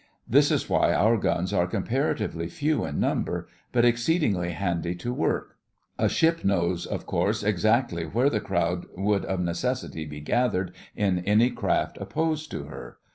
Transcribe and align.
This 0.27 0.49
is 0.49 0.67
why 0.67 0.93
our 0.95 1.15
guns 1.15 1.53
are 1.53 1.67
comparatively 1.67 2.47
few 2.47 2.85
in 2.85 2.99
number, 2.99 3.47
but 3.71 3.85
exceedingly 3.85 4.49
handy 4.53 4.95
to 4.95 5.13
work. 5.13 5.57
A 5.99 6.09
ship 6.09 6.43
knows, 6.43 6.87
of 6.87 7.05
course, 7.05 7.43
exactly 7.43 8.05
where 8.05 8.31
the 8.31 8.41
crowd 8.41 8.87
would 8.97 9.23
of 9.25 9.41
necessity 9.41 10.05
be 10.07 10.19
gathered 10.19 10.71
in 10.95 11.19
any 11.19 11.51
craft 11.51 11.99
opposed 12.01 12.49
to 12.49 12.63
her. 12.63 12.97